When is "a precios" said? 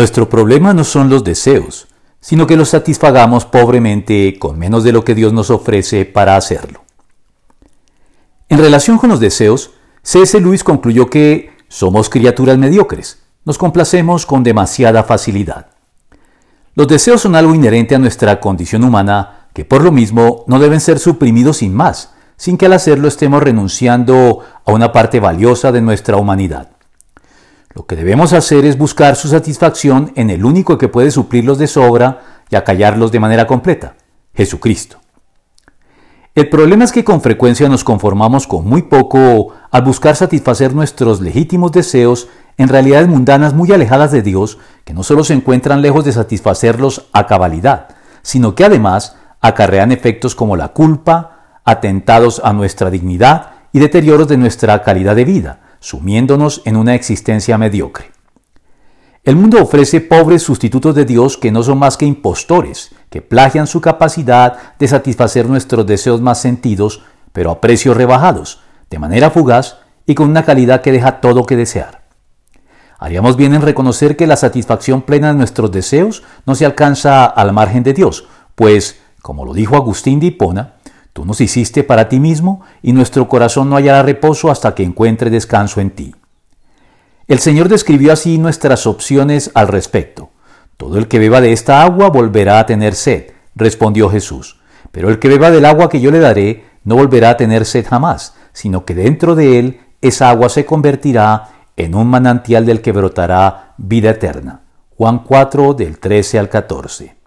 67.50-67.96